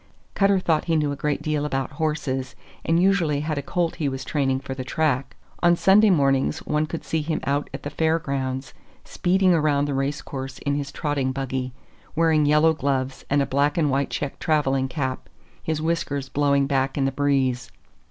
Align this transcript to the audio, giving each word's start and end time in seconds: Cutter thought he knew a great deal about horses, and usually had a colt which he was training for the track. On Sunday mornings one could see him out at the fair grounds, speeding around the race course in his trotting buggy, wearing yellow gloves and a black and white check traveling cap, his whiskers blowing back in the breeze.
Cutter 0.33 0.57
thought 0.57 0.85
he 0.85 0.95
knew 0.95 1.11
a 1.11 1.15
great 1.15 1.43
deal 1.43 1.63
about 1.63 1.91
horses, 1.91 2.55
and 2.83 2.99
usually 2.99 3.41
had 3.41 3.59
a 3.59 3.61
colt 3.61 3.91
which 3.91 3.97
he 3.99 4.09
was 4.09 4.25
training 4.25 4.59
for 4.59 4.73
the 4.73 4.83
track. 4.83 5.35
On 5.61 5.75
Sunday 5.75 6.09
mornings 6.09 6.57
one 6.65 6.87
could 6.87 7.03
see 7.05 7.21
him 7.21 7.39
out 7.43 7.69
at 7.71 7.83
the 7.83 7.91
fair 7.91 8.17
grounds, 8.17 8.73
speeding 9.05 9.53
around 9.53 9.85
the 9.85 9.93
race 9.93 10.23
course 10.23 10.57
in 10.57 10.73
his 10.73 10.91
trotting 10.91 11.31
buggy, 11.31 11.71
wearing 12.15 12.47
yellow 12.47 12.73
gloves 12.73 13.25
and 13.29 13.43
a 13.43 13.45
black 13.45 13.77
and 13.77 13.91
white 13.91 14.09
check 14.09 14.39
traveling 14.39 14.87
cap, 14.87 15.29
his 15.61 15.83
whiskers 15.83 16.29
blowing 16.29 16.65
back 16.65 16.97
in 16.97 17.05
the 17.05 17.11
breeze. 17.11 17.71